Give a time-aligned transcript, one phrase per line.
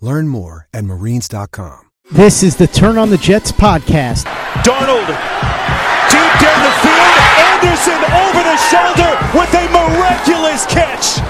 [0.00, 1.90] Learn more at marines.com.
[2.10, 4.24] This is the Turn on the Jets podcast.
[4.64, 5.06] Darnold
[6.10, 7.16] deep down the field.
[7.60, 11.20] Anderson over the shoulder with a miraculous catch.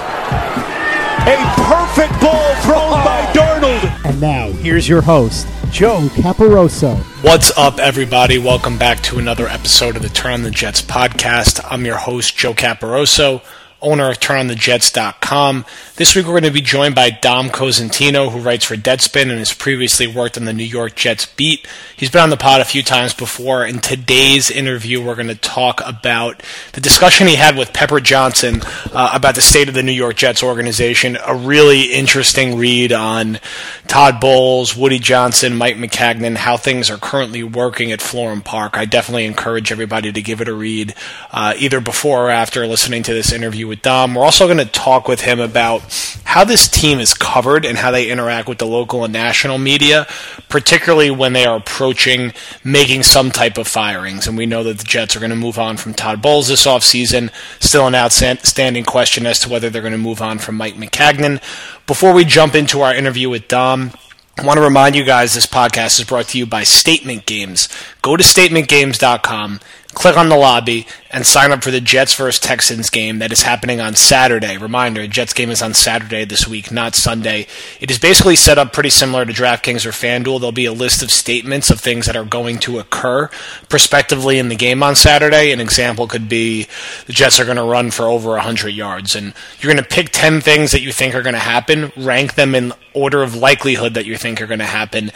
[1.26, 3.32] A perfect ball thrown by oh.
[3.34, 4.08] Darnold.
[4.08, 6.96] And now, here's your host, Joe Caporoso.
[7.22, 8.38] What's up, everybody?
[8.38, 11.60] Welcome back to another episode of the Turn on the Jets podcast.
[11.68, 13.42] I'm your host, Joe Caporoso,
[13.82, 15.66] owner of TurnOnTheJets.com.
[16.00, 19.32] This week we're going to be joined by Dom Cosentino, who writes for Deadspin and
[19.32, 21.66] has previously worked on the New York Jets beat.
[21.94, 23.66] He's been on the pod a few times before.
[23.66, 28.62] In today's interview, we're going to talk about the discussion he had with Pepper Johnson
[28.94, 31.18] uh, about the state of the New York Jets organization.
[31.26, 33.38] A really interesting read on
[33.86, 38.78] Todd Bowles, Woody Johnson, Mike Maccagnan, how things are currently working at Florham Park.
[38.78, 40.94] I definitely encourage everybody to give it a read,
[41.30, 44.14] uh, either before or after listening to this interview with Dom.
[44.14, 45.89] We're also going to talk with him about
[46.24, 50.06] how this team is covered and how they interact with the local and national media,
[50.48, 52.32] particularly when they are approaching
[52.64, 54.26] making some type of firings.
[54.26, 56.66] And we know that the Jets are going to move on from Todd Bowles this
[56.66, 57.32] offseason.
[57.60, 61.42] Still an outstanding question as to whether they're going to move on from Mike Maccagnan.
[61.86, 63.92] Before we jump into our interview with Dom,
[64.38, 67.68] I want to remind you guys this podcast is brought to you by Statement Games.
[68.00, 69.60] Go to statementgames.com
[69.94, 73.42] click on the lobby and sign up for the Jets vs Texans game that is
[73.42, 74.56] happening on Saturday.
[74.56, 77.48] Reminder, Jets game is on Saturday this week, not Sunday.
[77.80, 80.38] It is basically set up pretty similar to DraftKings or FanDuel.
[80.38, 83.28] There'll be a list of statements of things that are going to occur
[83.68, 85.50] prospectively in the game on Saturday.
[85.50, 86.68] An example could be
[87.06, 90.10] the Jets are going to run for over 100 yards and you're going to pick
[90.12, 93.94] 10 things that you think are going to happen, rank them in order of likelihood
[93.94, 95.10] that you think are going to happen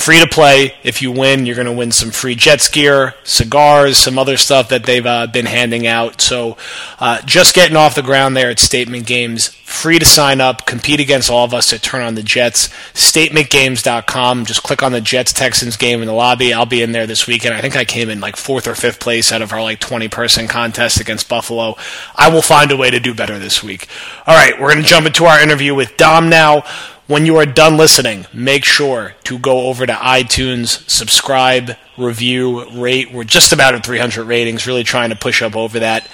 [0.00, 0.72] free to play.
[0.82, 4.70] If you win, you're going to win some free Jets gear, cigars, some other stuff
[4.70, 6.22] that they've uh, been handing out.
[6.22, 6.56] So
[6.98, 9.48] uh, just getting off the ground there at Statement Games.
[9.48, 12.68] Free to sign up, compete against all of us to turn on the Jets.
[12.94, 14.46] StatementGames.com.
[14.46, 16.52] Just click on the Jets Texans game in the lobby.
[16.52, 17.54] I'll be in there this weekend.
[17.54, 20.08] I think I came in like fourth or fifth place out of our like 20
[20.08, 21.76] person contest against Buffalo.
[22.16, 23.86] I will find a way to do better this week.
[24.26, 26.64] All right, we're going to jump into our interview with Dom now.
[27.10, 33.12] When you are done listening, make sure to go over to iTunes, subscribe, review, rate.
[33.12, 36.06] We're just about at 300 ratings, really trying to push up over that.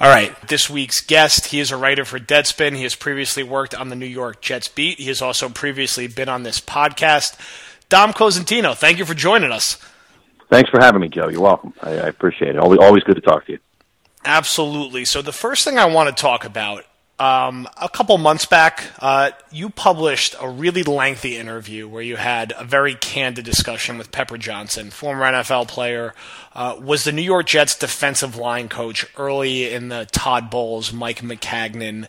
[0.00, 2.74] All right, this week's guest, he is a writer for Deadspin.
[2.74, 4.98] He has previously worked on the New York Jets beat.
[4.98, 7.38] He has also previously been on this podcast.
[7.88, 9.78] Dom Cosentino, thank you for joining us.
[10.50, 11.28] Thanks for having me, Joe.
[11.28, 11.74] You're welcome.
[11.80, 12.58] I, I appreciate it.
[12.58, 13.58] Always, always good to talk to you.
[14.24, 15.04] Absolutely.
[15.04, 16.86] So the first thing I want to talk about
[17.20, 22.54] um, a couple months back, uh, you published a really lengthy interview where you had
[22.56, 26.14] a very candid discussion with Pepper Johnson, former NFL player,
[26.54, 31.20] uh, was the New York Jets defensive line coach early in the Todd Bowles, Mike
[31.20, 32.08] Maccagnan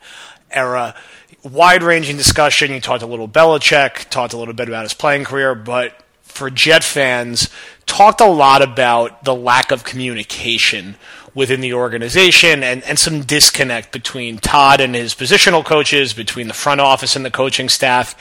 [0.50, 0.96] era.
[1.44, 2.72] Wide ranging discussion.
[2.72, 6.50] You talked a little Belichick, talked a little bit about his playing career, but for
[6.50, 7.50] Jet fans,
[7.86, 10.96] talked a lot about the lack of communication
[11.34, 16.54] within the organization and, and some disconnect between Todd and his positional coaches, between the
[16.54, 18.16] front office and the coaching staff.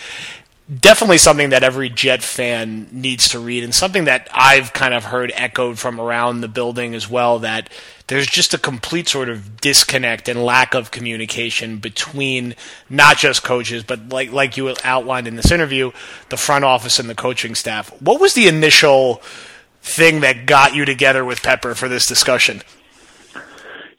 [0.72, 5.06] Definitely something that every Jet fan needs to read, and something that I've kind of
[5.06, 7.40] heard echoed from around the building as well.
[7.40, 7.68] That
[8.06, 12.54] there's just a complete sort of disconnect and lack of communication between
[12.88, 15.90] not just coaches, but like like you outlined in this interview,
[16.28, 17.90] the front office and the coaching staff.
[18.00, 19.22] What was the initial
[19.82, 22.62] thing that got you together with Pepper for this discussion?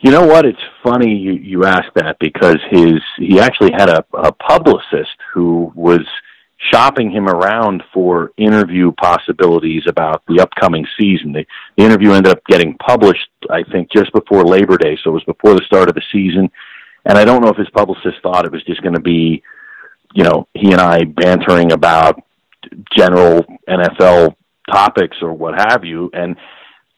[0.04, 0.46] You know what?
[0.46, 5.72] It's funny you you ask that because his he actually had a, a publicist who
[5.76, 6.02] was
[6.72, 11.34] shopping him around for interview possibilities about the upcoming season.
[11.34, 11.46] The,
[11.78, 15.24] the interview ended up getting published, I think, just before Labor Day, so it was
[15.24, 16.50] before the start of the season.
[17.06, 19.44] And I don't know if his publicist thought it was just going to be,
[20.14, 22.22] you know, he and I bantering about
[22.96, 24.36] general NFL
[24.72, 26.10] topics or what have you.
[26.14, 26.36] And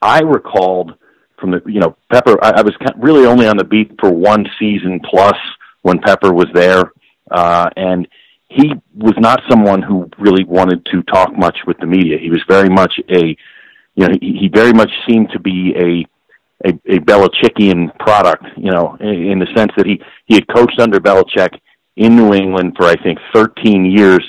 [0.02, 0.94] I recalled
[1.39, 2.38] from the you know Pepper.
[2.44, 5.35] I, I was really only on the beat for one season plus
[5.81, 6.94] when Pepper was there,
[7.31, 8.07] uh, and
[8.50, 12.18] he was not someone who really wanted to talk much with the media.
[12.18, 13.35] He was very much a
[13.95, 16.06] you know he, he very much seemed to be a
[16.65, 20.80] a, a Belichickian product, you know, in, in the sense that he he had coached
[20.80, 21.59] under Belichick
[21.95, 24.24] in New England for I think 13 years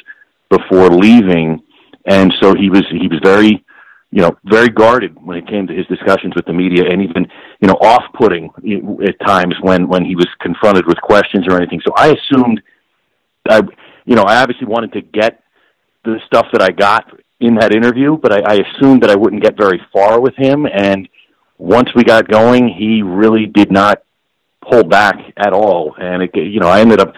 [0.50, 1.62] before leaving,
[2.06, 3.63] and so he was he was very
[4.14, 7.26] you know very guarded when it came to his discussions with the media, and even
[7.61, 8.49] you know off-putting
[9.08, 11.81] at times when when he was confronted with questions or anything.
[11.84, 12.62] So I assumed,
[13.49, 13.62] I
[14.05, 15.43] you know I obviously wanted to get
[16.05, 19.43] the stuff that I got in that interview, but I, I assumed that I wouldn't
[19.43, 20.64] get very far with him.
[20.66, 21.08] And
[21.58, 24.02] once we got going, he really did not
[24.70, 25.96] pull back at all.
[25.99, 27.12] And it, you know, I ended up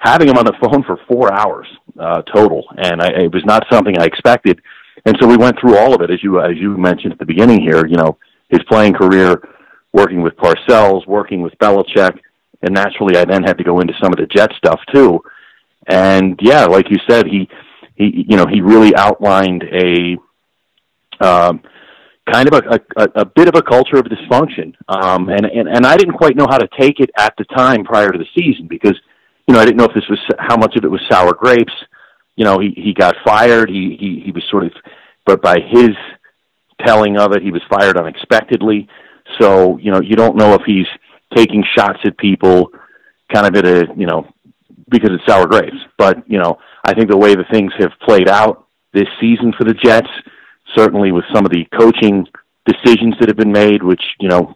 [0.00, 1.68] having him on the phone for four hours
[1.98, 4.60] uh, total, and I, it was not something I expected.
[5.06, 7.26] And so we went through all of it, as you as you mentioned at the
[7.26, 7.86] beginning here.
[7.86, 8.18] You know,
[8.48, 9.42] his playing career,
[9.92, 12.18] working with Parcells, working with Belichick,
[12.62, 15.22] and naturally, I then had to go into some of the Jet stuff too.
[15.86, 17.48] And yeah, like you said, he
[17.96, 20.16] he you know he really outlined a
[21.20, 21.62] um,
[22.30, 24.74] kind of a, a, a bit of a culture of dysfunction.
[24.88, 27.84] Um, and, and and I didn't quite know how to take it at the time
[27.84, 28.98] prior to the season because
[29.46, 31.72] you know I didn't know if this was how much of it was sour grapes.
[32.40, 33.68] You know, he he got fired.
[33.68, 34.72] He he he was sort of,
[35.26, 35.90] but by his
[36.86, 38.88] telling of it, he was fired unexpectedly.
[39.38, 40.86] So you know, you don't know if he's
[41.36, 42.70] taking shots at people,
[43.30, 44.26] kind of at a you know
[44.88, 45.76] because it's sour grapes.
[45.98, 49.64] But you know, I think the way the things have played out this season for
[49.64, 50.08] the Jets,
[50.74, 52.26] certainly with some of the coaching
[52.64, 54.54] decisions that have been made, which you know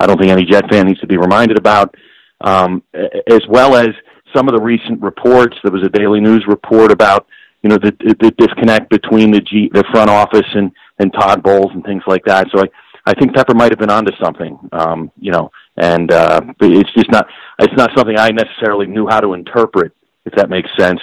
[0.00, 1.94] I don't think any Jet fan needs to be reminded about,
[2.40, 3.90] um, as well as
[4.34, 5.56] some of the recent reports.
[5.62, 7.26] There was a Daily News report about
[7.62, 11.72] you know the, the disconnect between the G, the front office and and Todd Bowles
[11.74, 12.46] and things like that.
[12.54, 12.68] So I
[13.08, 17.10] I think Pepper might have been onto something, um, you know, and uh, it's just
[17.10, 17.26] not
[17.58, 19.92] it's not something I necessarily knew how to interpret,
[20.26, 21.00] if that makes sense,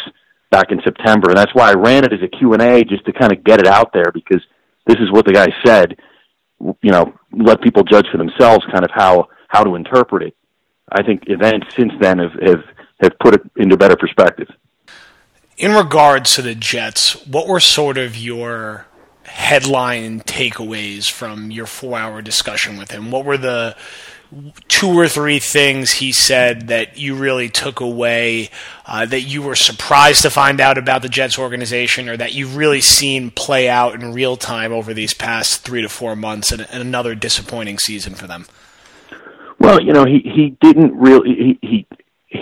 [0.52, 3.06] back in September, and that's why I ran it as a Q and A just
[3.06, 4.42] to kind of get it out there because
[4.86, 5.98] this is what the guy said.
[6.60, 10.36] You know, let people judge for themselves, kind of how how to interpret it.
[10.92, 12.64] I think events since then have have,
[13.00, 14.48] have put it into better perspective.
[15.58, 18.88] In regards to the Jets, what were sort of your
[19.24, 23.12] headline takeaways from your four hour discussion with him?
[23.12, 23.76] What were the
[24.68, 28.50] two or three things he said that you really took away
[28.86, 32.56] uh, that you were surprised to find out about the Jets organization or that you've
[32.56, 36.68] really seen play out in real time over these past three to four months and,
[36.72, 38.46] and another disappointing season for them?
[39.60, 41.88] Well, you know, he, he didn't really, he, he,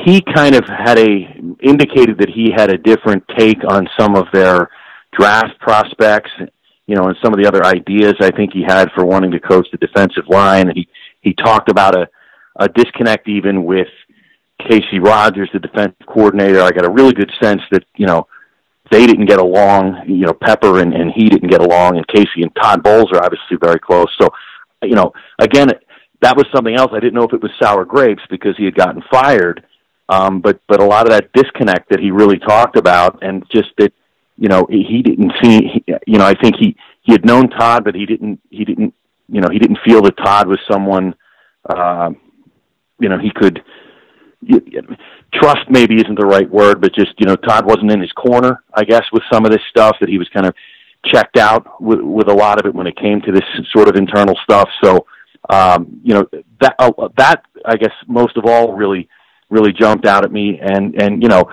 [0.06, 1.28] he kind of had a,
[1.62, 4.70] indicated that he had a different take on some of their
[5.18, 6.32] draft prospects
[6.88, 9.40] you know, and some of the other ideas I think he had for wanting to
[9.40, 10.72] coach the defensive line.
[10.76, 10.88] He
[11.22, 12.08] he talked about a
[12.58, 13.88] a disconnect even with
[14.62, 16.62] Kacy Rodgers, the defensive coordinator.
[16.62, 18.28] I got a really good sense that you know
[18.92, 20.04] they didn't get along.
[20.08, 23.24] You know, Pepper and, and he didn't get along, and Kacy and Todd Bowles are
[23.24, 24.10] obviously very close.
[24.22, 24.30] So,
[24.84, 25.70] you know, again,
[26.22, 26.92] that was something else.
[26.94, 29.66] I didn't know if it was sour grapes because he had gotten fired.
[30.10, 33.70] Um, but but a lot of that disconnect that he really talked about, and just
[33.78, 33.94] that
[34.38, 37.96] you know, he didn't see, you know, I think he, he had known Todd, but
[37.96, 38.94] he didn't, he didn't,
[39.30, 41.14] you know, he didn't feel that Todd was someone,
[41.70, 42.12] uh,
[43.00, 43.64] you know, he could,
[44.42, 44.62] you,
[45.34, 48.64] trust maybe isn't the right word, but just, you know, Todd wasn't in his corner,
[48.74, 50.56] I guess, with some of this stuff that he was kind of
[51.06, 53.96] checked out with, with a lot of it when it came to this sort of
[53.96, 54.70] internal stuff.
[54.84, 55.06] So,
[55.50, 56.28] um, you know,
[56.60, 59.08] that, uh, that, I guess, most of all really,
[59.50, 60.60] really jumped out at me.
[60.62, 61.44] And, and, you know,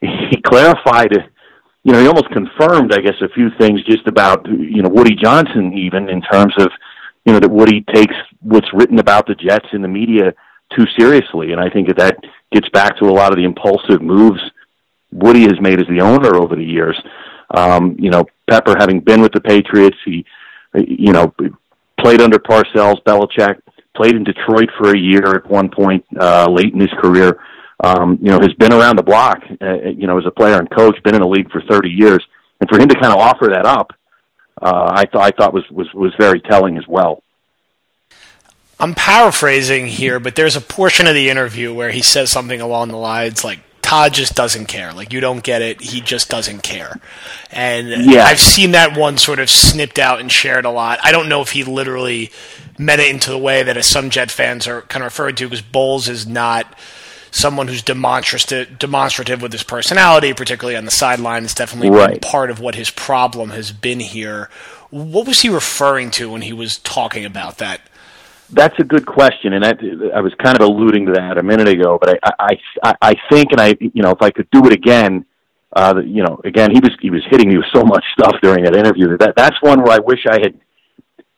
[0.00, 1.12] he clarified
[1.82, 5.14] you know, he almost confirmed, I guess, a few things just about, you know, Woody
[5.14, 6.68] Johnson, even in terms of,
[7.24, 10.34] you know, that Woody takes what's written about the Jets in the media
[10.76, 11.52] too seriously.
[11.52, 12.16] And I think that that
[12.52, 14.40] gets back to a lot of the impulsive moves
[15.12, 16.96] Woody has made as the owner over the years.
[17.56, 20.24] Um, you know, Pepper having been with the Patriots, he,
[20.74, 21.34] you know,
[21.98, 23.60] played under Parcells, Belichick,
[23.96, 27.40] played in Detroit for a year at one point uh, late in his career
[27.82, 30.70] um, you know, has been around the block, uh, you know, as a player and
[30.70, 32.24] coach, been in the league for 30 years,
[32.60, 33.92] and for him to kind of offer that up,
[34.60, 37.22] uh, I thought I thought was was was very telling as well.
[38.78, 42.88] I'm paraphrasing here, but there's a portion of the interview where he says something along
[42.88, 44.92] the lines like, Todd just doesn't care.
[44.92, 45.80] Like you don't get it.
[45.80, 47.00] He just doesn't care.
[47.50, 48.24] And yeah.
[48.24, 51.00] I've seen that one sort of snipped out and shared a lot.
[51.02, 52.30] I don't know if he literally
[52.88, 56.08] it into the way that some Jet fans are kind of referred to because Bowles
[56.08, 56.66] is not
[57.30, 61.44] someone who's demonstrative, demonstrative with his personality, particularly on the sideline.
[61.44, 62.20] It's definitely Right.
[62.20, 64.48] part of what his problem has been here.
[64.90, 67.80] What was he referring to when he was talking about that?
[68.52, 69.78] That's a good question, and that,
[70.12, 71.98] I was kind of alluding to that a minute ago.
[72.00, 74.72] But I, I, I, I think, and I, you know, if I could do it
[74.72, 75.24] again,
[75.72, 78.64] uh, you know, again, he was he was hitting me with so much stuff during
[78.64, 79.16] that interview.
[79.18, 80.58] That that's one where I wish I had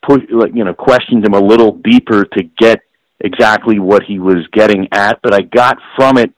[0.07, 2.81] put, like, you know, questioned him a little deeper to get
[3.21, 5.21] exactly what he was getting at.
[5.23, 6.33] But I got from it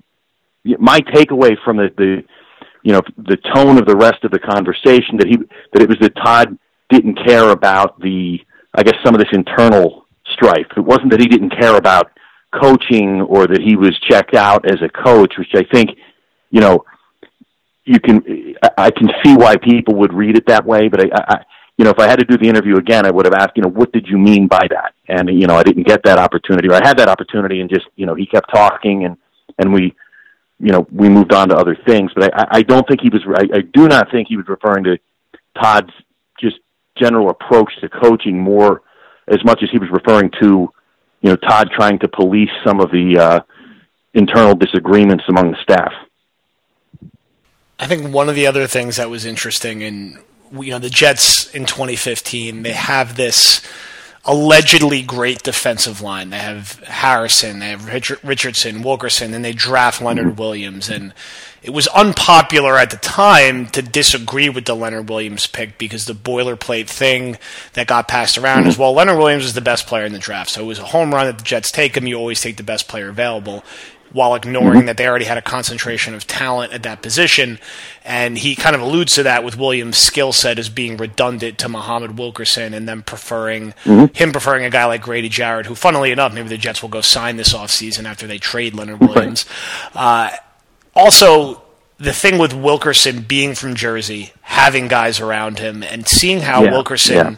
[0.78, 2.22] my takeaway from the, the
[2.82, 5.36] you know the tone of the rest of the conversation that he
[5.72, 6.58] that it was that Todd
[6.90, 8.38] didn't care about the
[8.74, 10.66] I guess some of this internal strife.
[10.76, 12.10] It wasn't that he didn't care about
[12.60, 15.90] coaching or that he was checked out as a coach, which I think
[16.50, 16.84] you know
[17.84, 21.44] you can I- can see why people would read it that way, but I
[21.76, 23.62] you know if I had to do the interview again, I would have asked you
[23.62, 26.68] know what did you mean by that, and you know I didn't get that opportunity.
[26.68, 29.16] Or I had that opportunity and just you know he kept talking and
[29.58, 29.94] and we
[30.60, 32.10] you know, we moved on to other things.
[32.14, 33.22] But I, I don't think he was.
[33.36, 34.98] I, I do not think he was referring to
[35.60, 35.92] Todd's
[36.40, 36.56] just
[36.96, 38.82] general approach to coaching more
[39.28, 40.72] as much as he was referring to,
[41.22, 43.40] you know, Todd trying to police some of the uh,
[44.12, 45.92] internal disagreements among the staff.
[47.78, 50.18] I think one of the other things that was interesting, and
[50.52, 53.60] you know, the Jets in 2015, they have this
[54.24, 56.30] allegedly great defensive line.
[56.30, 60.40] They have Harrison, they have Richard, Richardson, Wilkerson, and they draft Leonard mm-hmm.
[60.40, 60.88] Williams.
[60.88, 61.12] And
[61.62, 66.14] it was unpopular at the time to disagree with the Leonard Williams pick because the
[66.14, 67.38] boilerplate thing
[67.74, 68.82] that got passed around is mm-hmm.
[68.82, 70.50] well, Leonard Williams is the best player in the draft.
[70.50, 72.06] So it was a home run that the Jets take him.
[72.06, 73.62] You always take the best player available
[74.14, 77.58] while ignoring that they already had a concentration of talent at that position.
[78.04, 81.68] And he kind of alludes to that with Williams' skill set as being redundant to
[81.68, 86.32] Muhammad Wilkerson and them preferring him preferring a guy like Grady Jarrett, who funnily enough,
[86.32, 89.46] maybe the Jets will go sign this offseason after they trade Leonard Williams.
[89.94, 90.30] Uh,
[90.94, 91.62] also,
[91.98, 96.70] the thing with Wilkerson being from Jersey, having guys around him, and seeing how Yeah,
[96.70, 97.36] Wilkerson, yeah.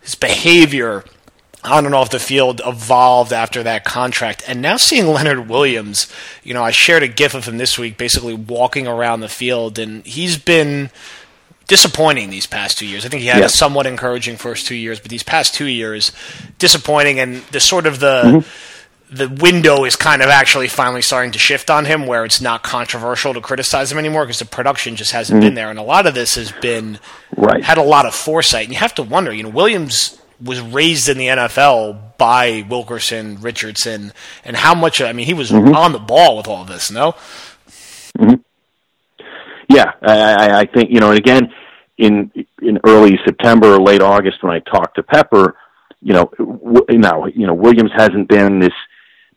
[0.00, 1.04] his behavior
[1.64, 4.42] on and off the field evolved after that contract.
[4.46, 6.06] And now seeing Leonard Williams,
[6.44, 9.78] you know, I shared a GIF of him this week basically walking around the field,
[9.78, 10.90] and he's been
[11.66, 13.04] disappointing these past two years.
[13.04, 13.46] I think he had Yeah.
[13.46, 16.12] a somewhat encouraging first two years, but these past two years,
[16.58, 18.22] disappointing, and the sort of the.
[18.24, 18.48] Mm-hmm.
[19.10, 22.62] The window is kind of actually finally starting to shift on him, where it's not
[22.62, 26.04] controversial to criticize him anymore because the production just hasn't been there, and a lot
[26.06, 26.98] of this has been
[27.34, 27.42] Mm-hmm.
[27.42, 27.64] Right.
[27.64, 28.64] had a lot of foresight.
[28.64, 33.38] And you have to wonder, you know, Williams was raised in the NFL by Wilkerson,
[33.40, 34.12] Richardson,
[34.44, 35.74] and how much, I mean, he was Mm-hmm.
[35.74, 37.14] on the ball with all this, no?
[39.70, 41.52] Yeah, I, I, I think you know, and again,
[41.98, 45.56] in in early September or late August when I talked to Pepper,
[46.00, 48.72] you know, w- now you know Williams hasn't been this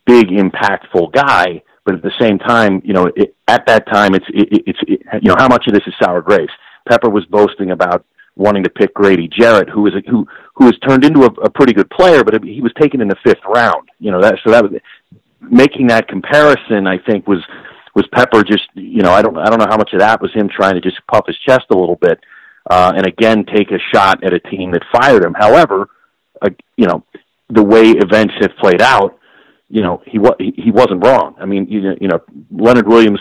[0.05, 4.25] big impactful guy, but at the same time, you know, it, at that time, it's
[4.29, 6.53] it, it's it, you know how much of this is sour grapes.
[6.88, 10.77] Pepper was boasting about wanting to pick Grady Jarrett, who is a, who who has
[10.88, 13.89] turned into a, a pretty good player, but he was taken in the fifth round.
[14.00, 14.65] You know that so that
[15.41, 16.88] making that comparison.
[16.88, 17.43] I think was
[17.95, 20.31] was Pepper just you know I don't I don't know how much of that was
[20.33, 22.19] him trying to just puff his chest a little bit,
[22.69, 25.33] uh, and again take a shot at a team that fired him.
[25.33, 25.89] However,
[26.41, 27.03] uh, you know
[27.50, 29.19] the way events have played out,
[29.69, 31.35] you know he wa- he, wasn't wrong.
[31.39, 32.19] I mean you, you know
[32.51, 33.19] Leonard Williams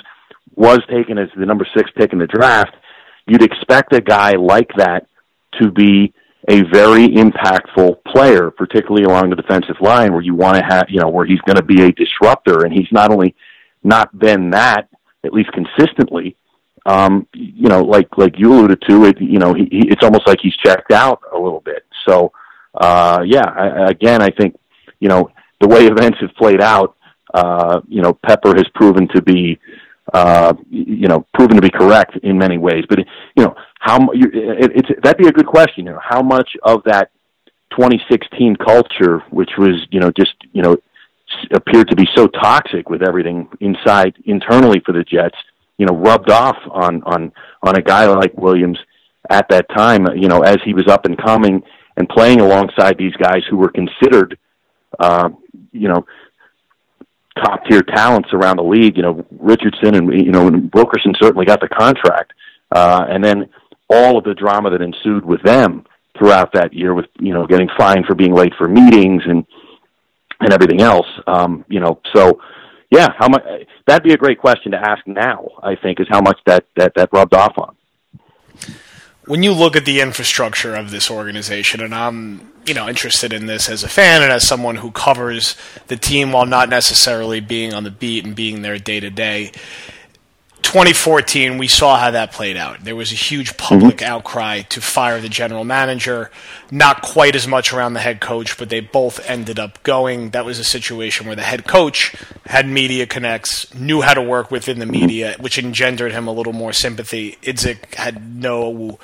[0.54, 2.74] was taken as the number six pick in the draft.
[3.30, 5.06] You'd expect a guy like that
[5.60, 6.12] to be
[6.49, 10.99] a very impactful player, particularly along the defensive line, where you want to have, you
[10.99, 13.37] know, where he's going to be a disruptor, and he's not only
[13.84, 14.88] not been that,
[15.22, 16.34] at least consistently.
[16.87, 19.20] Um, you know, like like you alluded to, it.
[19.20, 21.84] You know, he, he, it's almost like he's checked out a little bit.
[22.08, 22.32] So,
[22.75, 24.58] uh, yeah, I, again, I think
[24.99, 26.96] you know the way events have played out.
[27.32, 29.56] Uh, you know, Pepper has proven to be
[30.12, 32.84] uh, you know, proven to be correct in many ways.
[32.88, 33.00] But
[33.36, 35.86] you know, how you- it, it's that'd be a good question.
[35.86, 37.10] You know, how much of that
[37.70, 40.76] 2016 culture, which was you know just you know
[41.52, 45.36] appeared to be so toxic with everything inside internally for the Jets,
[45.78, 48.78] you know, rubbed off on on on a guy like Williams
[49.30, 50.06] at that time.
[50.16, 51.62] You know, as he was up and coming
[51.96, 54.38] and playing alongside these guys who were considered,
[54.98, 55.28] uh,
[55.72, 56.04] you know,
[57.37, 58.96] top tier talents around the league.
[58.96, 62.32] You know, Richardson and you know and Wilkerson certainly got the contract,
[62.70, 63.49] uh, and then
[63.88, 65.84] all of the drama that ensued with them
[66.18, 69.44] throughout that year, with you know getting fined for being late for meetings and
[70.40, 71.06] and everything else.
[71.26, 72.40] Um, you know, so
[72.90, 73.42] yeah, how much?
[73.87, 75.46] That'd be a great question to ask now.
[75.62, 77.76] I think is how much that that that rubbed off on.
[79.30, 83.46] When you look at the infrastructure of this organization, and I'm you know interested in
[83.46, 85.54] this as a fan and as someone who covers
[85.87, 89.52] the team while not necessarily being on the beat and being there day to day
[90.62, 92.84] 2014, we saw how that played out.
[92.84, 94.12] There was a huge public mm-hmm.
[94.12, 96.30] outcry to fire the general manager.
[96.70, 100.30] Not quite as much around the head coach, but they both ended up going.
[100.30, 102.14] That was a situation where the head coach
[102.46, 106.52] had media connects, knew how to work within the media, which engendered him a little
[106.52, 107.38] more sympathy.
[107.42, 108.98] Idzik had no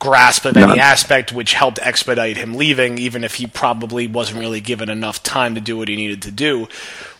[0.00, 4.60] grasp of any aspect, which helped expedite him leaving, even if he probably wasn't really
[4.60, 6.66] given enough time to do what he needed to do.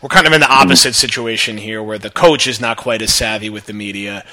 [0.02, 0.68] We're kind of in the mm-hmm.
[0.68, 4.24] opposite situation here, where the coach is not quite as savvy with the media.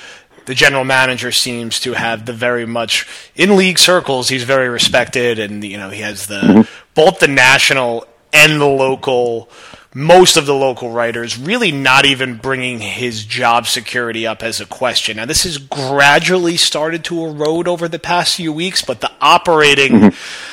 [0.46, 4.30] The general manager seems to have the very much in league circles.
[4.30, 6.86] He's very respected, and you know he has the mm-hmm.
[6.96, 9.50] both the national and the local
[9.98, 14.66] most of the local writers really not even bringing his job security up as a
[14.68, 15.18] question.
[15.18, 19.94] Now, this has gradually started to erode over the past few weeks, but the operating.
[19.94, 20.44] Mm-hmm.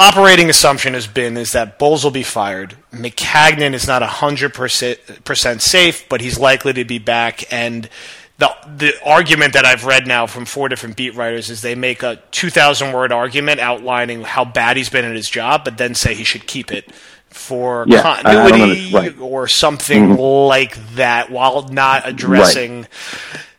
[0.00, 2.76] Operating assumption has been is that Bowles will be fired.
[2.92, 7.52] Maccagnan is not hundred percent safe, but he's likely to be back.
[7.52, 7.90] And
[8.38, 12.04] the the argument that I've read now from four different beat writers is they make
[12.04, 15.96] a two thousand word argument outlining how bad he's been at his job, but then
[15.96, 16.92] say he should keep it
[17.30, 19.18] for yeah, continuity right.
[19.20, 20.20] or something mm-hmm.
[20.20, 22.90] like that while not addressing right.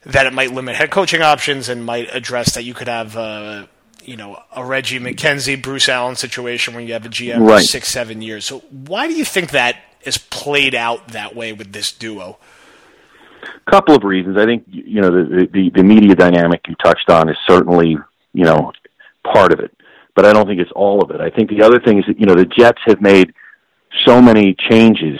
[0.05, 3.65] that it might limit head coaching options and might address that you could have uh,
[4.03, 7.59] you know a Reggie McKenzie Bruce Allen situation where you have a GM right.
[7.59, 11.53] for six seven years so why do you think that is played out that way
[11.53, 12.37] with this duo
[13.67, 17.09] A couple of reasons I think you know the, the the media dynamic you touched
[17.09, 17.97] on is certainly
[18.33, 18.71] you know
[19.23, 19.71] part of it
[20.15, 22.19] but I don't think it's all of it I think the other thing is that
[22.19, 23.33] you know the Jets have made
[24.05, 25.19] so many changes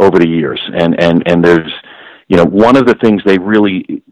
[0.00, 1.72] over the years, and and and there's,
[2.28, 4.02] you know, one of the things they really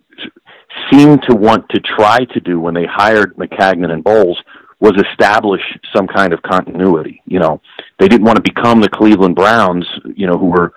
[0.90, 4.40] seemed to want to try to do when they hired Maccagnan and Bowles
[4.80, 5.60] was establish
[5.94, 7.22] some kind of continuity.
[7.26, 7.60] You know,
[7.98, 10.72] they didn't want to become the Cleveland Browns, you know, who were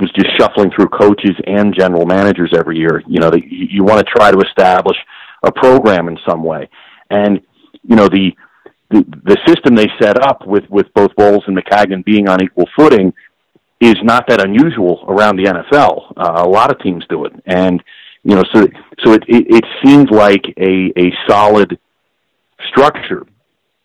[0.00, 3.02] was just shuffling through coaches and general managers every year.
[3.06, 4.96] You know, they, you want to try to establish
[5.44, 6.68] a program in some way,
[7.10, 7.40] and
[7.82, 8.32] you know the
[8.90, 13.12] the, system they set up with, with both Bowles and Maccagnan being on equal footing
[13.80, 16.12] is not that unusual around the NFL.
[16.16, 17.82] Uh, a lot of teams do it, and
[18.24, 18.66] you know, so
[19.04, 21.78] so it it, it seems like a a solid
[22.68, 23.26] structure,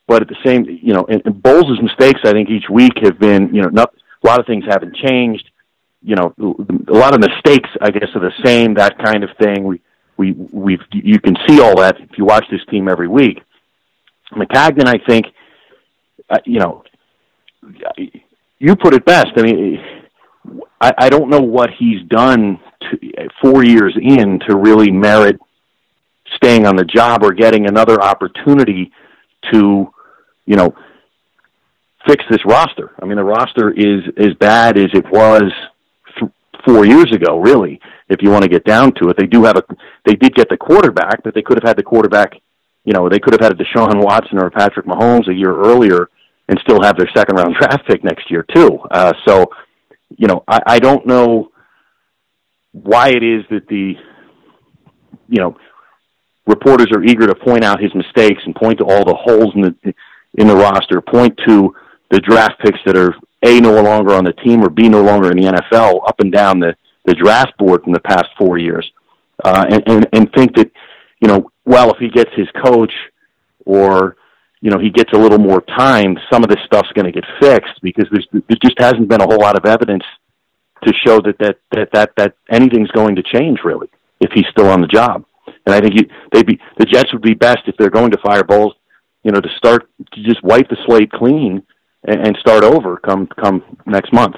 [0.07, 3.19] but at the same, you know, and, and Bowles' mistakes, I think each week have
[3.19, 5.49] been, you know, not, a lot of things haven't changed.
[6.03, 6.33] You know,
[6.87, 8.73] a lot of mistakes, I guess, are the same.
[8.75, 9.65] That kind of thing.
[9.65, 9.81] We
[10.17, 13.41] we we've you can see all that if you watch this team every week.
[14.31, 15.25] Maccagnan, I think,
[16.29, 16.83] uh, you know,
[18.59, 19.29] you put it best.
[19.35, 19.79] I mean,
[20.79, 25.39] I, I don't know what he's done to, four years in to really merit
[26.35, 28.91] staying on the job or getting another opportunity
[29.51, 29.91] to,
[30.45, 30.73] you know,
[32.07, 32.91] fix this roster.
[33.01, 35.51] I mean, the roster is as bad as it was
[36.17, 36.31] th-
[36.65, 37.79] four years ago, really.
[38.09, 39.63] If you want to get down to it, they do have a,
[40.05, 42.33] they did get the quarterback, but they could have had the quarterback
[42.83, 45.55] you know, they could have had a Deshaun Watson or a Patrick Mahomes a year
[45.55, 46.09] earlier
[46.47, 48.79] and still have their second round draft pick next year too.
[48.89, 49.45] Uh, so,
[50.17, 51.51] you know, I, I don't know
[52.71, 53.93] why it is that the,
[55.27, 55.57] you know,
[56.47, 59.61] reporters are eager to point out his mistakes and point to all the holes in
[59.61, 59.93] the
[60.35, 61.75] in the roster, point to
[62.09, 63.13] the draft picks that are
[63.43, 66.31] a no longer on the team or b no longer in the NFL up and
[66.31, 68.89] down the the draft board in the past four years,
[69.43, 70.71] uh, and, and and think that
[71.19, 72.91] you know well, if he gets his coach
[73.65, 74.17] or
[74.59, 77.23] you know he gets a little more time, some of this stuff's going to get
[77.39, 80.03] fixed because there's there just hasn't been a whole lot of evidence
[80.85, 83.87] to show that that that that that anything's going to change really
[84.19, 85.23] if he's still on the job.
[85.65, 88.43] And I think they'd be the Jets would be best if they're going to fire
[88.43, 88.73] Bowles,
[89.23, 91.63] you know, to start to just wipe the slate clean
[92.03, 94.35] and, and start over come come next month.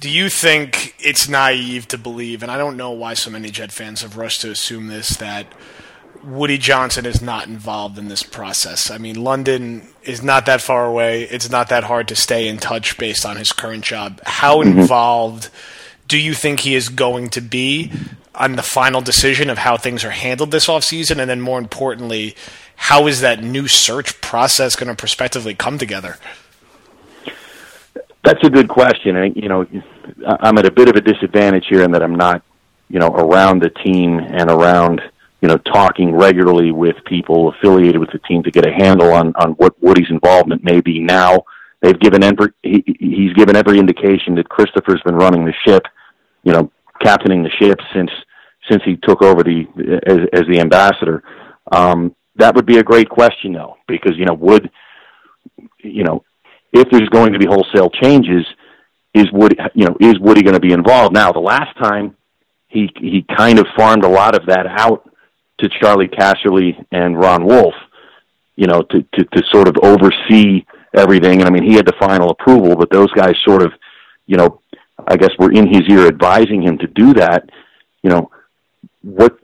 [0.00, 3.70] Do you think it's naive to believe, and I don't know why so many Jet
[3.70, 5.46] fans have rushed to assume this, that
[6.24, 8.90] Woody Johnson is not involved in this process.
[8.90, 11.24] I mean, London is not that far away.
[11.24, 14.20] It's not that hard to stay in touch based on his current job.
[14.24, 14.80] How mm-hmm.
[14.80, 15.50] involved
[16.08, 17.90] do you think he is going to be
[18.34, 21.18] on the final decision of how things are handled this offseason?
[21.18, 22.36] And then, more importantly,
[22.76, 26.16] how is that new search process going to prospectively come together?
[28.24, 29.16] That's a good question.
[29.16, 29.66] And, you know,
[30.26, 32.42] I'm at a bit of a disadvantage here in that I'm not,
[32.88, 35.02] you know, around the team and around–
[35.42, 39.34] you know, talking regularly with people affiliated with the team to get a handle on
[39.36, 41.44] on what Woody's involvement may be now.
[41.80, 45.82] They've given every he, he's given every indication that Christopher's been running the ship,
[46.44, 46.70] you know,
[47.02, 48.10] captaining the ship since
[48.70, 49.66] since he took over the
[50.06, 51.24] as, as the ambassador.
[51.72, 54.70] Um, that would be a great question, though, because you know, would
[55.78, 56.24] you know,
[56.72, 58.46] if there's going to be wholesale changes,
[59.12, 61.12] is Woody, you know, is Woody going to be involved?
[61.12, 62.16] Now, the last time
[62.68, 65.11] he he kind of farmed a lot of that out
[65.62, 67.74] to Charlie Casserly and Ron Wolf,
[68.56, 71.40] you know, to to, to sort of oversee everything.
[71.40, 73.72] And I mean, he had the final approval, but those guys sort of,
[74.26, 74.60] you know,
[75.06, 77.48] I guess were in his ear advising him to do that.
[78.02, 78.30] You know,
[79.02, 79.38] what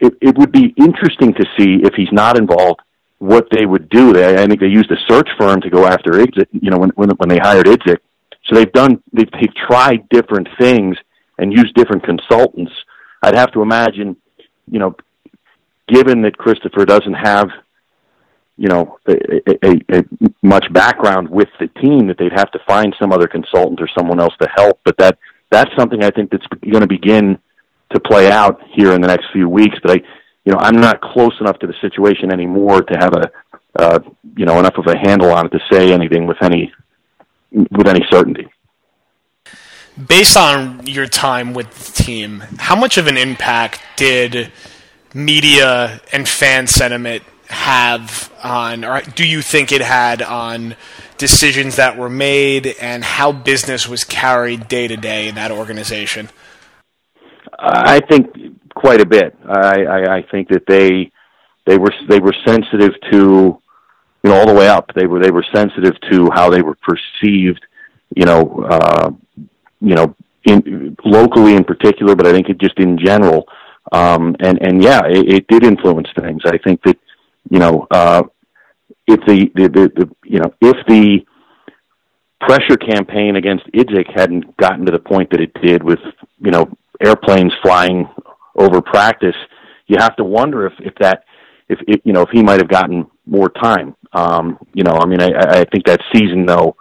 [0.00, 2.80] it, it would be interesting to see if he's not involved
[3.18, 4.12] what they would do.
[4.12, 6.46] They, I think they used a search firm to go after Idzik.
[6.52, 7.98] You know, when when, when they hired Idzik,
[8.46, 10.96] so they've done they've, they've tried different things
[11.38, 12.72] and used different consultants.
[13.22, 14.16] I'd have to imagine,
[14.70, 14.94] you know,
[15.88, 17.48] given that Christopher doesn't have,
[18.56, 20.04] you know, a, a, a
[20.42, 24.20] much background with the team, that they'd have to find some other consultant or someone
[24.20, 24.80] else to help.
[24.84, 25.18] But that
[25.50, 27.38] that's something I think that's going to begin
[27.92, 29.78] to play out here in the next few weeks.
[29.82, 29.94] But I,
[30.44, 33.30] you know, I'm not close enough to the situation anymore to have a,
[33.78, 33.98] uh,
[34.36, 36.72] you know, enough of a handle on it to say anything with any
[37.52, 38.48] with any certainty.
[40.06, 44.52] Based on your time with the team, how much of an impact did
[45.14, 50.76] media and fan sentiment have on, or do you think it had on
[51.16, 56.28] decisions that were made and how business was carried day to day in that organization?
[57.58, 58.34] I think
[58.74, 59.36] quite a bit.
[59.46, 61.10] I, I, I think that they
[61.66, 63.60] they were they were sensitive to
[64.22, 64.92] you know all the way up.
[64.94, 67.64] They were they were sensitive to how they were perceived.
[68.14, 69.10] You know, uh,
[69.80, 73.46] you know, in locally in particular, but I think it just in general.
[73.92, 76.42] Um, and and yeah, it, it did influence things.
[76.44, 76.98] I think that
[77.50, 78.22] you know uh,
[79.06, 81.24] if the, the, the, the you know if the
[82.40, 86.00] pressure campaign against Idzik hadn't gotten to the point that it did with
[86.40, 86.70] you know
[87.02, 88.08] airplanes flying
[88.56, 89.36] over practice,
[89.86, 91.24] you have to wonder if if that
[91.68, 93.94] if it, you know if he might have gotten more time.
[94.12, 96.76] Um, you know, I mean, I, I think that season though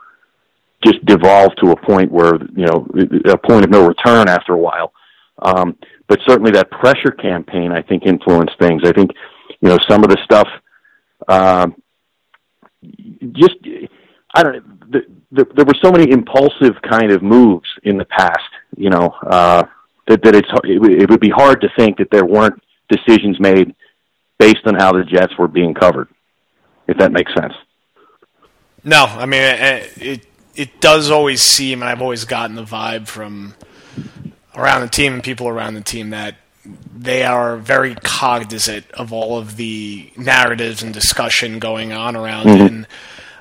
[0.86, 2.88] just devolved to a point where you know
[3.26, 4.94] a point of no return after a while.
[5.40, 8.82] Um, but certainly that pressure campaign, I think, influenced things.
[8.86, 9.12] I think
[9.60, 10.48] you know some of the stuff.
[11.28, 11.68] Uh,
[13.34, 13.56] just
[14.34, 14.92] I don't.
[14.92, 18.50] The, the, there were so many impulsive kind of moves in the past.
[18.76, 19.14] You know.
[19.26, 19.64] Uh,
[20.08, 23.76] that, that it's it would be hard to think that there weren't decisions made
[24.40, 26.08] based on how the Jets were being covered,
[26.88, 27.54] if that makes sense.
[28.84, 29.98] No, I mean it.
[29.98, 33.54] It, it does always seem, and I've always gotten the vibe from
[34.58, 36.36] around the team and people around the team that
[36.94, 42.66] they are very cognizant of all of the narratives and discussion going on around mm-hmm.
[42.66, 42.72] it.
[42.72, 42.88] And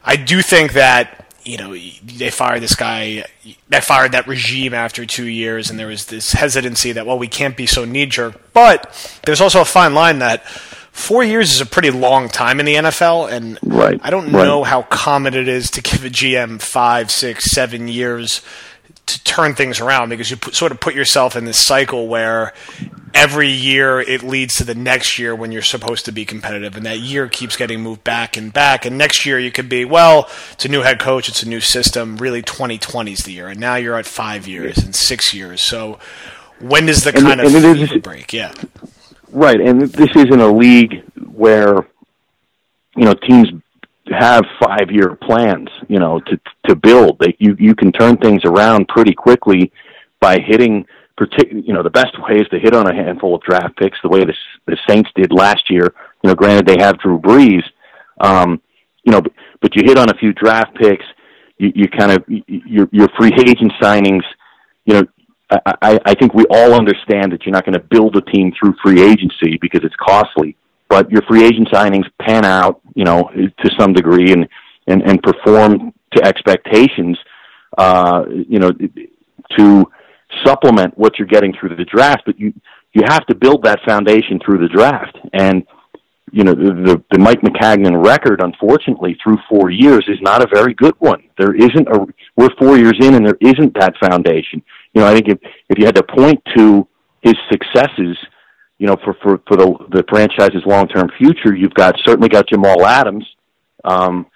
[0.05, 3.25] I do think that you know, they fired this guy,
[3.69, 7.29] they fired that regime after two years, and there was this hesitancy that, well, we
[7.29, 8.53] can't be so knee jerk.
[8.53, 12.67] But there's also a fine line that four years is a pretty long time in
[12.67, 14.45] the NFL, and right, I don't right.
[14.45, 18.43] know how common it is to give a GM five, six, seven years
[19.07, 22.53] to turn things around because you put, sort of put yourself in this cycle where
[23.15, 26.85] every year it leads to the next year when you're supposed to be competitive and
[26.85, 30.29] that year keeps getting moved back and back and next year you could be well
[30.53, 33.61] it's a new head coach it's a new system really 2020 is the year and
[33.61, 35.99] now you're at five years and six years so
[36.59, 38.33] when does the and, kind and of it is, break?
[38.33, 38.53] Yeah.
[39.31, 41.87] Right and this isn't a league where
[42.97, 43.49] you know teams
[44.11, 47.19] have five year plans, you know, to to build.
[47.21, 49.73] They, you you can turn things around pretty quickly
[50.21, 50.85] by hitting
[51.19, 53.99] partic- you know, the best way is to hit on a handful of draft picks
[54.03, 54.35] the way the
[54.67, 55.95] the Saints did last year.
[56.23, 57.63] You know, granted they have Drew Brees,
[58.21, 58.61] um,
[59.05, 61.05] you know, but, but you hit on a few draft picks,
[61.59, 64.25] you, you kind of your your free agent signings,
[64.85, 65.03] you know,
[65.51, 68.75] I, I think we all understand that you're not going to build a team through
[68.83, 70.57] free agency because it's costly
[70.89, 74.49] but your free agent signings pan out, you know, to some degree and
[74.87, 77.19] and and perform to expectations,
[77.77, 78.73] uh, you know,
[79.57, 79.87] to
[80.45, 82.23] supplement what you're getting through the draft.
[82.27, 82.53] But you
[82.93, 85.67] you have to build that foundation through the draft, and
[86.33, 90.49] you know the, the the Mike Maccagnan record, unfortunately, through four years is not a
[90.53, 91.23] very good one.
[91.39, 94.63] There isn't a we're four years in, and there isn't that foundation.
[94.95, 96.87] You know, I think if if you had to point to
[97.23, 98.17] his successes
[98.79, 102.49] you know, for for for the the franchise's long term future, you've got certainly got
[102.49, 103.25] Jamal Adams,
[103.85, 104.27] um,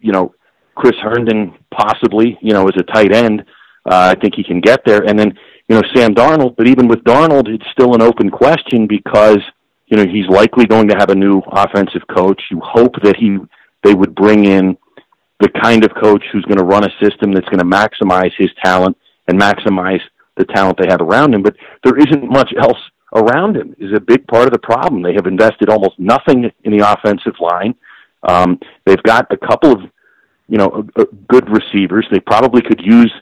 [0.00, 0.34] you know,
[0.74, 3.44] Chris Herndon possibly, you know, as a tight end.
[3.88, 5.32] Uh, I think he can get there, and then
[5.68, 6.56] you know Sam Darnold.
[6.56, 9.38] But even with Darnold, it's still an open question because
[9.86, 12.42] you know he's likely going to have a new offensive coach.
[12.50, 13.38] You hope that he
[13.84, 14.76] they would bring in
[15.38, 18.50] the kind of coach who's going to run a system that's going to maximize his
[18.64, 18.96] talent
[19.28, 20.00] and maximize
[20.36, 21.42] the talent they have around him.
[21.42, 22.78] But there isn't much else
[23.14, 25.02] around him is a big part of the problem.
[25.02, 27.74] They have invested almost nothing in the offensive line.
[28.22, 29.80] Um, they've got a couple of,
[30.48, 32.06] you know, uh, good receivers.
[32.10, 33.12] They probably could use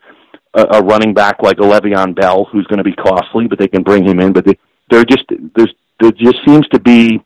[0.54, 3.68] a, a running back like a Le'Veon Bell, who's going to be costly, but they
[3.68, 4.32] can bring him in.
[4.32, 4.58] But they,
[4.90, 7.22] they're just there's there just seems to be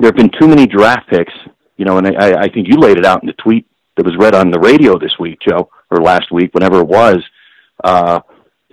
[0.00, 1.32] there have been too many draft picks,
[1.76, 4.16] you know, and I, I think you laid it out in the tweet that was
[4.16, 7.24] read on the radio this week, Joe, or last week, whenever it was.
[7.82, 8.20] Uh,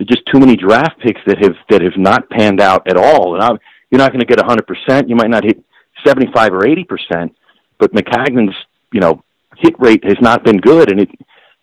[0.04, 3.34] there's just too many draft picks that have that have not panned out at all.
[3.34, 3.58] And I'm,
[3.90, 5.08] you're not going to get 100%.
[5.08, 5.62] You might not hit
[6.04, 7.30] 75 or 80%,
[7.78, 8.54] but Maccagnan's,
[8.92, 9.22] you know,
[9.58, 10.90] hit rate has not been good.
[10.90, 11.10] And it,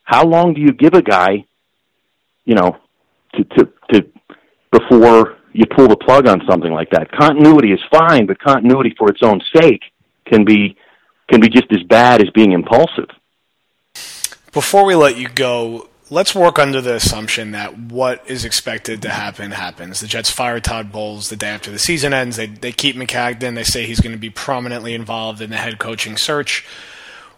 [0.03, 1.45] how long do you give a guy,
[2.45, 2.77] you know,
[3.35, 4.09] to to to
[4.71, 7.11] before you pull the plug on something like that?
[7.11, 9.81] Continuity is fine, but continuity for its own sake
[10.25, 10.77] can be
[11.29, 13.09] can be just as bad as being impulsive.
[14.53, 19.09] Before we let you go, let's work under the assumption that what is expected to
[19.09, 20.01] happen happens.
[20.01, 22.35] The Jets fire Todd Bowles the day after the season ends.
[22.35, 23.55] They they keep Maccagnan.
[23.55, 26.67] They say he's going to be prominently involved in the head coaching search.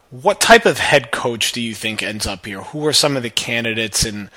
[0.10, 2.62] What type of head coach do you think ends up here?
[2.62, 4.30] Who are some of the candidates and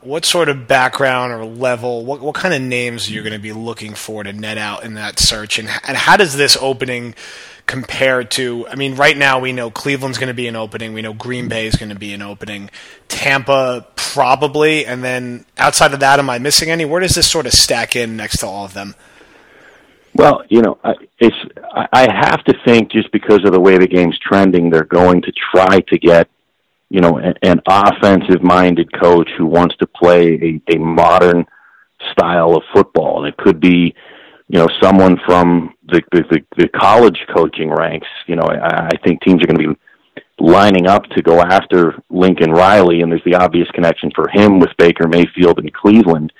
[0.00, 3.38] what sort of background or level, what, what kind of names are you going to
[3.38, 5.60] be looking for to net out in that search?
[5.60, 7.14] And, and how does this opening
[7.66, 10.92] compared to, I mean, right now we know Cleveland's going to be an opening.
[10.92, 12.70] We know Green Bay is going to be an opening.
[13.08, 14.84] Tampa, probably.
[14.86, 16.84] And then outside of that, am I missing any?
[16.84, 18.94] Where does this sort of stack in next to all of them?
[20.14, 20.78] Well, you know,
[21.18, 21.36] it's
[21.72, 25.32] I have to think just because of the way the game's trending, they're going to
[25.32, 26.28] try to get,
[26.90, 31.46] you know, an, offensive-minded coach who wants to play a, a modern
[32.10, 33.94] style of football, and it could be,
[34.52, 38.06] you know, someone from the, the, the college coaching ranks.
[38.26, 39.80] You know, I, I think teams are going to be
[40.38, 44.68] lining up to go after Lincoln Riley, and there's the obvious connection for him with
[44.76, 46.34] Baker Mayfield in Cleveland.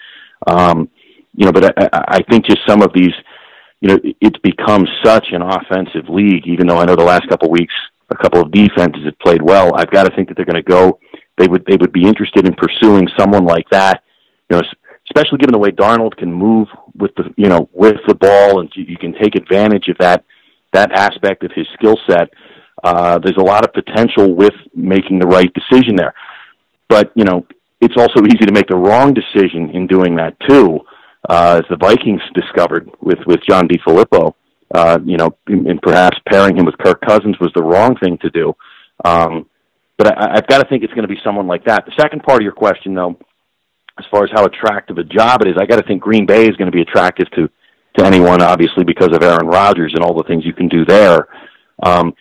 [0.47, 0.91] Um,
[1.35, 3.15] you know, but I, I think just some of these,
[3.81, 6.47] you know, it's become such an offensive league.
[6.47, 7.73] Even though I know the last couple of weeks,
[8.11, 9.75] a couple of defenses have played well.
[9.75, 11.01] I've got to think that they're going to go.
[11.39, 14.03] They would they would be interested in pursuing someone like that.
[14.51, 14.63] You know,
[15.15, 18.71] especially given the way Darnold can move with the you know with the ball, and
[18.75, 20.25] you, can take advantage of that
[20.73, 22.31] that aspect of his skill set.
[22.83, 26.15] Uh, there's a lot of potential with making the right decision there,
[26.89, 27.47] but you know
[27.81, 30.81] it's also easy to make the wrong decision in doing that too,
[31.29, 34.35] uh, as the Vikings discovered with with John DeFilippo.
[34.75, 38.31] Uh, you know, and perhaps pairing him with Kirk Cousins was the wrong thing to
[38.31, 38.55] do.
[39.05, 39.45] Um,
[39.99, 41.85] but I, I've got to think it's going to be someone like that.
[41.85, 43.19] The second part of your question, though,
[43.99, 46.49] as far as how attractive a job it is, I got to think Green Bay
[46.49, 47.49] is going to be attractive to
[47.99, 51.29] to anyone, obviously because of Aaron Rodgers and all the things you can do there.
[51.83, 52.15] Um,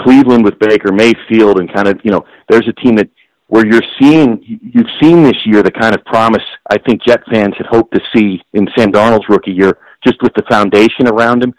[0.00, 3.10] Cleveland with Baker Mayfield and kind of you know, there's a team that
[3.48, 7.54] where you're seeing you've seen this year the kind of promise I think Jet fans
[7.56, 11.54] had hoped to see in Sam Darnold's rookie year, just with the foundation around him.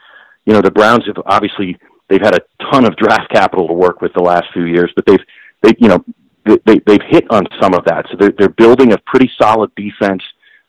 [0.46, 4.02] You know, the Browns have obviously they've had a ton of draft capital to work
[4.02, 5.20] with the last few years, but they've
[5.62, 6.04] they you know
[6.66, 8.06] they, they've hit on some of that.
[8.10, 10.24] So they're, they're building a pretty solid defense.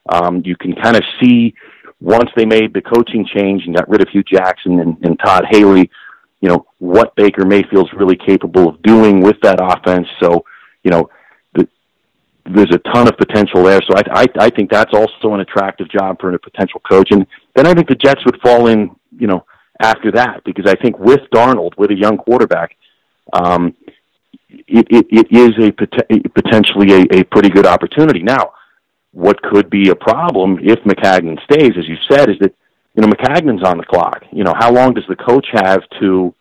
[0.08, 1.54] Um, you can kind of see
[2.00, 5.44] once they made the coaching change and got rid of Hue Jackson and, and Todd
[5.50, 5.90] Haley,
[6.40, 10.08] you know, what Baker Mayfield's really capable of doing with that offense.
[10.22, 10.44] So,
[10.82, 11.10] you know,
[11.54, 11.68] the,
[12.46, 13.80] there's a ton of potential there.
[13.82, 17.08] So I, I, I think that's also an attractive job for a potential coach.
[17.10, 19.44] And then I think the Jets would fall in, you know,
[19.80, 22.76] after that because I think with Darnold, with a young quarterback,
[23.32, 23.74] um,
[24.66, 28.22] it, it, it is a pot- potentially a, a pretty good opportunity.
[28.22, 28.52] Now,
[29.12, 32.54] what could be a problem if Maccagnan stays, as you said, is that
[32.94, 34.22] you know Maccagnan's on the clock.
[34.32, 36.34] You know, how long does the coach have to,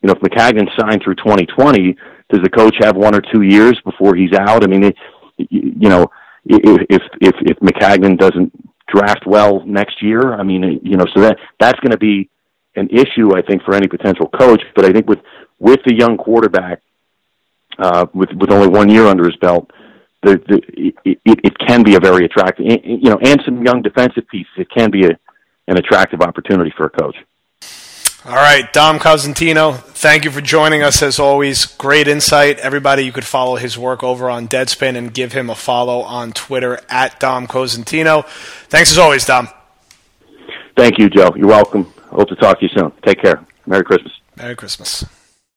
[0.00, 1.96] you know, if Maccagnan signed through 2020,
[2.30, 4.64] does the coach have one or two years before he's out?
[4.64, 4.96] I mean, it,
[5.36, 6.06] you know,
[6.46, 8.52] if if if Maccagnan doesn't
[8.88, 12.30] draft well next year, I mean, you know, so that that's going to be
[12.76, 14.62] an issue, I think, for any potential coach.
[14.74, 15.20] But I think with
[15.58, 16.80] with the young quarterback,
[17.78, 19.70] uh, with with only one year under his belt,
[20.22, 24.26] the, the it, it, can be a very attractive, you know, and some young defensive
[24.28, 24.52] pieces.
[24.56, 25.10] It can be a,
[25.68, 27.16] an attractive opportunity for a coach.
[28.26, 31.66] All right, Dom Cosentino, thank you for joining us as always.
[31.66, 32.58] Great insight.
[32.58, 36.32] Everybody, you could follow his work over on Deadspin and give him a follow on
[36.32, 38.26] Twitter at Dom Cosentino.
[38.68, 39.48] Thanks as always, Dom.
[40.74, 41.34] Thank you, Joe.
[41.36, 41.84] You're welcome.
[42.10, 42.92] Hope to talk to you soon.
[43.04, 43.44] Take care.
[43.66, 44.12] Merry Christmas.
[44.36, 45.04] Merry Christmas.